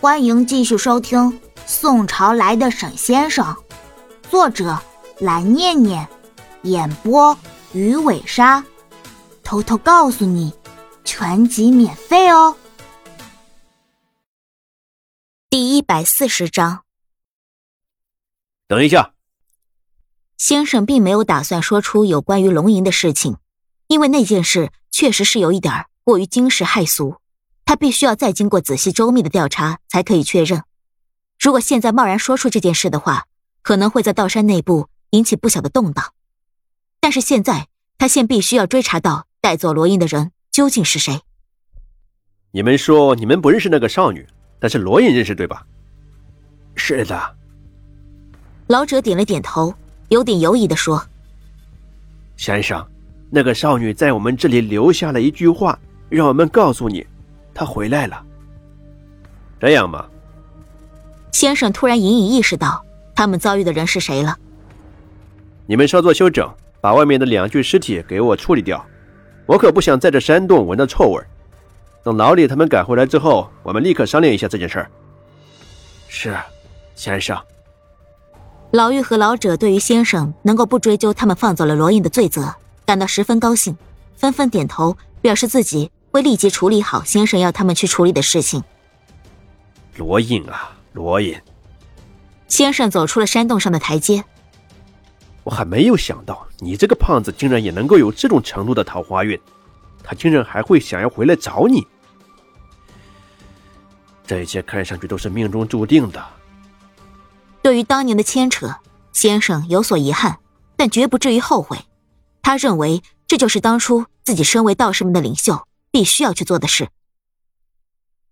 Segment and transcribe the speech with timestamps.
[0.00, 1.18] 欢迎继续收听
[1.66, 3.44] 《宋朝来的沈先生》，
[4.30, 4.80] 作者
[5.18, 6.08] 蓝念念，
[6.62, 7.36] 演播
[7.72, 8.64] 鱼尾鲨。
[9.42, 10.52] 偷偷告诉你，
[11.02, 12.56] 全集免费哦。
[15.50, 16.84] 第一百四十章。
[18.68, 19.14] 等一下，
[20.36, 23.38] 先生并没有打算说出有关于龙吟的事情，
[23.88, 27.16] 因为那件事确实是有一点过于惊世骇俗。
[27.68, 30.62] 他必须要再经过仔细周密的调查才可以确认。
[31.38, 33.26] 如果现在贸然说出这件事的话，
[33.60, 36.14] 可能会在道山内部引起不小的动荡。
[36.98, 41.20] 但是现在，他现必须要追查到带走罗印的人究竟是谁。
[42.52, 44.26] 你们说你们不认识那个少女，
[44.58, 45.66] 但是罗印认识对吧？
[46.74, 47.36] 是的。
[48.68, 49.74] 老者点了点头，
[50.08, 51.06] 有点犹疑的说
[52.38, 52.82] ：“先生，
[53.28, 57.06] 那个少女在我们这里留下了一句话，让我们告诉你。”
[57.58, 58.24] 他回来了，
[59.58, 60.06] 这样吗？
[61.32, 62.84] 先生突然隐隐意识到
[63.16, 64.38] 他们遭遇的人是谁了。
[65.66, 66.48] 你们稍作休整，
[66.80, 68.86] 把外面的两具尸体给我处理掉，
[69.44, 71.20] 我可不想在这山洞闻到臭味。
[72.04, 74.90] 等老李他们赶回来之后，我们立刻商量一下这件事儿。
[76.06, 76.36] 是，
[76.94, 77.36] 先生。
[78.70, 82.54] 老妪和老者对于先生能够不追究他们放走了罗印的罪责
[82.86, 83.76] 感到十分高兴，
[84.14, 85.90] 纷纷点头表示自己。
[86.10, 88.62] 会立即处理好先生要他们去处理的事情。
[89.96, 91.38] 罗印啊，罗印！
[92.48, 94.24] 先生走出了山洞上的台阶。
[95.44, 99.38] 我还没有想到你这个胖子竟然也能够有这种程度的桃花运，
[100.02, 101.86] 他竟然还会想要回来找你。
[104.26, 106.24] 这一切看上去都是命中注定的。
[107.62, 108.74] 对于当年的牵扯，
[109.12, 110.38] 先生有所遗憾，
[110.76, 111.76] 但绝不至于后悔。
[112.42, 115.67] 他认为这就是当初自己身为道士们的领袖。
[115.90, 116.90] 必须要去做的事。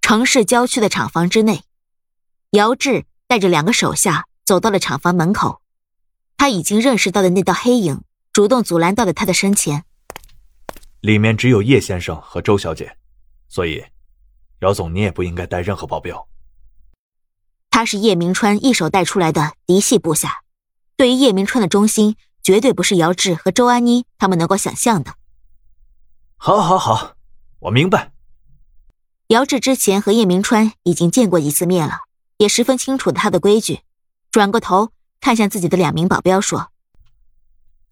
[0.00, 1.62] 城市郊区的厂房之内，
[2.50, 5.62] 姚志带着两个手下走到了厂房门口。
[6.36, 9.84] 他已经认识到的那道黑影，主动阻拦到了他的身前。
[11.00, 12.96] 里面只有叶先生和周小姐，
[13.48, 13.84] 所以
[14.60, 16.26] 姚总你也不应该带任何保镖。
[17.70, 20.42] 他是叶明川一手带出来的嫡系部下，
[20.96, 25.14] 对于叶明川的忠心，绝对不是姚志和周安妮他们能够想象的。
[26.36, 27.16] 好，好，好。
[27.60, 28.12] 我明白。
[29.28, 32.00] 姚志之前和叶明川已经见过一次面了，
[32.38, 33.80] 也十分清楚他的规矩。
[34.30, 36.70] 转过头看向自己的两名保镖，说：“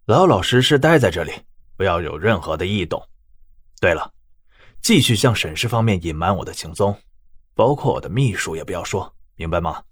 [0.06, 1.32] 老老实实待在这里，
[1.76, 3.06] 不要有任何的异动。
[3.80, 4.12] 对了，
[4.80, 6.98] 继续向沈氏方面隐瞒我的行踪，
[7.54, 9.82] 包括我的秘书也不要说，明白吗？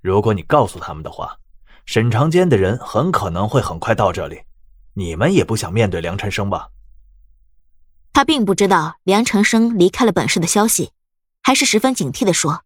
[0.00, 1.38] 如果你告诉他们的话，
[1.86, 4.40] 沈长坚的人很可能会很快到这里。
[4.94, 6.68] 你们也不想面对梁晨生吧？”
[8.12, 10.92] 他并不知道梁成生离开了本市的消息，
[11.42, 12.64] 还是十分警惕的说：“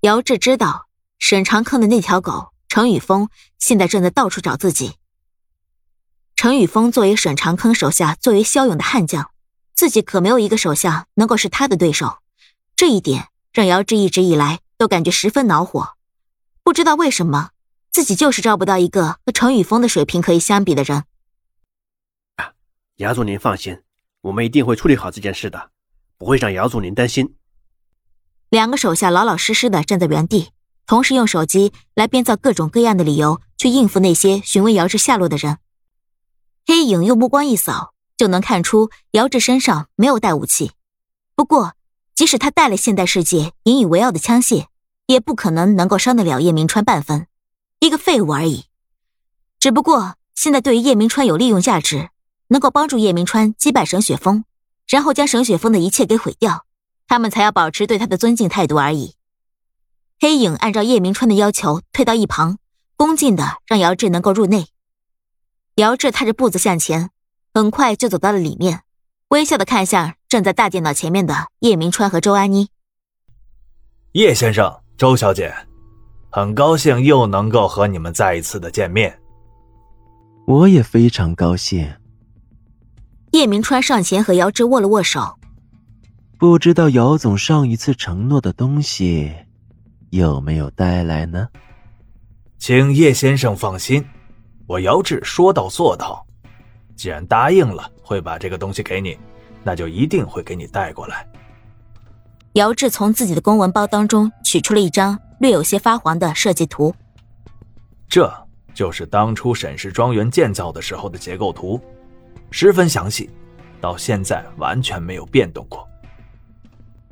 [0.00, 0.88] 姚志知道
[1.18, 4.96] 沈长坑的那条狗程宇峰现在正在到处找自己。
[6.36, 9.30] 程宇峰作为沈长坑手下最为骁勇的悍将，
[9.74, 12.18] 自己可没有一个手下能够是他的对手，
[12.76, 15.96] 这一点让姚志一直以来都感觉十分恼火。
[16.62, 17.50] 不知道为什么，
[17.90, 21.04] 自己就是招不到一个和程宇峰的水平可以相比的人。”
[22.36, 22.52] 啊，
[22.96, 23.82] 姚总您放心。
[24.22, 25.70] 我们一定会处理好这件事的，
[26.18, 27.34] 不会让姚总您担心。
[28.50, 30.50] 两个手下老老实实的站在原地，
[30.86, 35.58] 同时用手机来编造各种各样的理由去应付那些询问姚志下落的人。
[36.66, 40.72] 黑影用目光一扫，就能看出姚志身上没有带武器。
[41.34, 41.74] 不过，
[42.14, 44.66] 即使他带了现代世界引以为傲的枪械，
[45.06, 47.26] 也不可能能够伤得了叶明川半分，
[47.78, 48.66] 一个废物而已。
[49.58, 52.10] 只不过现在对于叶明川有利用价值。
[52.50, 54.44] 能够帮助叶明川击败沈雪峰，
[54.88, 56.66] 然后将沈雪峰的一切给毁掉，
[57.06, 59.14] 他们才要保持对他的尊敬态度而已。
[60.18, 62.58] 黑影按照叶明川的要求退到一旁，
[62.96, 64.66] 恭敬的让姚志能够入内。
[65.76, 67.10] 姚志踏着步子向前，
[67.54, 68.82] 很快就走到了里面，
[69.28, 72.68] 微笑的看向正在大电脑前面的叶明川和周安妮。
[74.12, 75.54] 叶先生、周小姐，
[76.30, 79.16] 很高兴又能够和你们再一次的见面。
[80.46, 81.88] 我也非常高兴。
[83.32, 85.38] 叶明川上前和姚志握了握手。
[86.38, 89.32] 不知道姚总上一次承诺的东西
[90.10, 91.48] 有没有带来呢？
[92.58, 94.04] 请叶先生放心，
[94.66, 96.26] 我姚志说到做到。
[96.96, 99.16] 既然答应了会把这个东西给你，
[99.62, 101.26] 那就一定会给你带过来。
[102.54, 106.92] 姚志从自己的公文包当中取出了一张略有些发黄的设计图，
[108.08, 108.30] 这
[108.74, 111.80] 就是当初沈氏庄园建造的时候的结构图。
[112.50, 113.30] 十分详细，
[113.80, 115.88] 到现在完全没有变动过。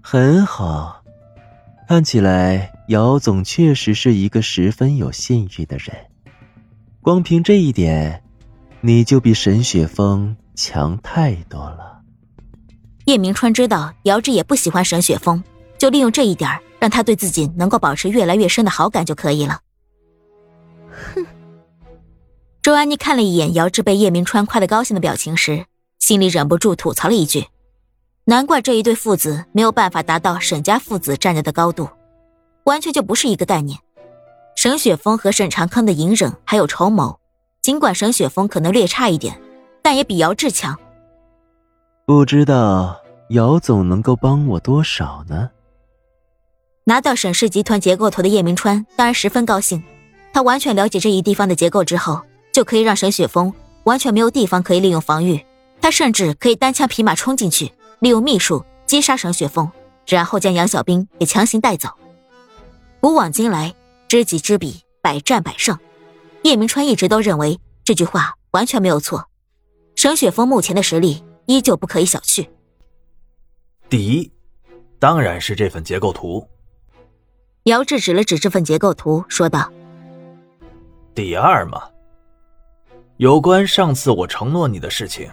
[0.02, 1.02] 很好，
[1.87, 5.94] 看起来姚总确实是一个十分有信誉的人。
[7.00, 8.23] 光凭这一点，
[8.81, 12.00] 你就比沈雪峰强太多了。
[13.05, 15.43] 叶明川知道姚志也不喜欢沈雪峰，
[15.79, 19.61] 就利用这一点，让他对自己能够保持越来越深的好感就可以了。
[21.14, 21.25] 哼。
[22.69, 25.65] 周安妮看了一眼姚志被叶明川夸得高兴的表情时，
[25.99, 27.47] 心里忍不住吐槽了一句
[28.29, 31.88] ：“难怪这一对父子没有办法达到沈家父子站着的高度，
[32.65, 33.79] 完全就不是一个概念。”
[34.55, 37.19] 沈雪峰和沈长康的隐忍还有筹谋，
[37.62, 39.41] 尽管沈雪峰可能略差一点，
[39.81, 40.79] 但也比姚志强。
[42.05, 43.00] 不知道
[43.31, 45.49] 姚总能够帮我多少呢？
[46.85, 49.82] 拿到沈氏集团结构图的叶明川当然十分高兴，
[50.35, 52.21] 他完全了解这一地方的结构之后，
[52.53, 53.53] 就可以让沈雪峰
[53.85, 55.45] 完全没有地方可以利用防御。
[55.81, 59.71] 他甚至可以单枪匹马冲进去，利用秘术击杀沈雪峰，
[60.06, 61.89] 然后将杨小兵给强行带走。
[63.00, 63.75] 古往今来。
[64.09, 65.79] 知己知彼，百战百胜。
[66.45, 69.29] 叶明川一直都认为这句话完全没有错。
[69.97, 72.49] 沈雪峰目前的实力依旧不可以小觑。
[73.91, 74.33] 第一，
[74.99, 76.49] 当然是这份结构图。
[77.65, 79.71] 姚志指了指这份结构图，说道
[81.15, 81.83] ：“第二嘛，
[83.19, 85.29] 有关上次我承诺你的事情，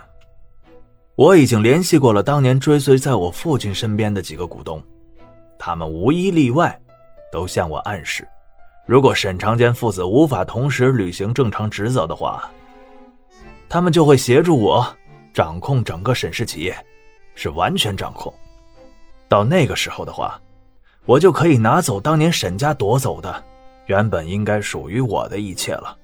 [1.14, 4.82] 我已经联系过了当年追随在我父亲身边的几个股东，
[5.60, 6.76] 他们无一例外
[7.32, 8.28] 都向我暗示。”
[8.88, 12.50] 如果沈长坚父子无法同时履行正常职责的话，
[13.70, 14.84] 他们就会协助我
[15.32, 16.76] 掌控整个沈氏企业，
[17.36, 18.34] 是完全掌控。
[19.30, 20.42] 到那个时候的话，
[21.06, 23.44] 我就可以拿走当年沈家夺走的
[23.86, 25.96] 原本应该属于我的一切了。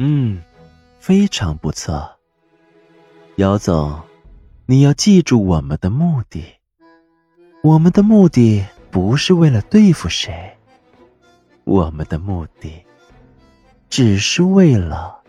[0.00, 0.40] 嗯，
[1.00, 2.08] 非常不错，
[3.36, 4.00] 姚总，
[4.66, 6.44] 你要记住我们的目的。
[7.64, 10.56] 我们的目的不是为了对付谁。
[11.64, 12.86] 我们的目的，
[13.90, 15.20] 只是为了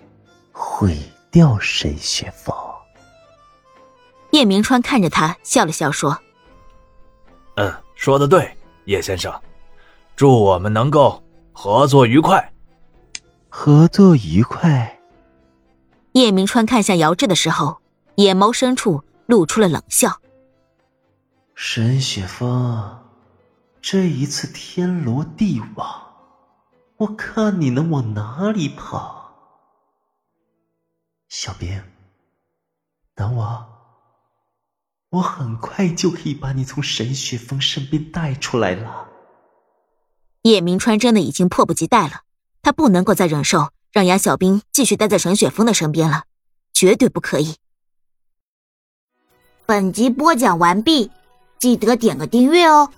[0.52, 0.96] 毁
[1.32, 2.56] 掉沈雪峰。
[4.32, 6.16] 叶明川看着他，笑了笑，说
[7.58, 8.56] ：“嗯，说的对，
[8.86, 9.34] 叶先生，
[10.16, 12.54] 祝我们能够合作愉快。”
[13.50, 15.00] 合作愉快。
[16.14, 17.82] 叶明川看向姚志的时候，
[18.16, 20.22] 眼眸深处露出了冷笑。
[21.56, 23.00] 沈雪峰，
[23.82, 26.06] 这一次天罗地网。
[26.98, 29.34] 我看你能往哪里跑，
[31.30, 31.82] 小兵，
[33.16, 33.68] 等我，
[35.10, 39.08] 我很快就可以把你从沈雪峰身边带出来了。
[40.44, 42.24] 叶明川真的已经迫不及待了，
[42.70, 46.26] 他不能够再忍受让杨小兵继续待在沈雪峰的身边了，
[46.72, 47.56] 绝对不可以。
[49.66, 51.10] 本集播讲完毕，
[51.60, 52.92] 记得点个订阅哦。